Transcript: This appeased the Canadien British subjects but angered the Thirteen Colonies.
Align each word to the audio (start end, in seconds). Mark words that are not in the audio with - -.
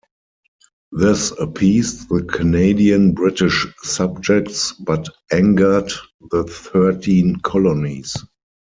This 0.91 1.29
appeased 1.39 2.09
the 2.09 2.23
Canadien 2.23 3.13
British 3.13 3.67
subjects 3.83 4.71
but 4.71 5.07
angered 5.31 5.91
the 6.31 6.43
Thirteen 6.43 7.35
Colonies. 7.41 8.17